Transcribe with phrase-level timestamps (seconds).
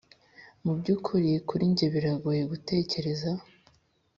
[0.63, 3.29] mubyukuri, kuri njye biragoye gutekereza,